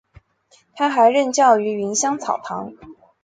[0.73, 2.73] 他还曾任教于芸香草堂。